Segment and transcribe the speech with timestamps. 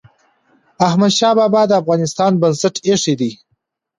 [0.87, 3.31] احمد شاه بابا د افغانستان بنسټ ايښی دی.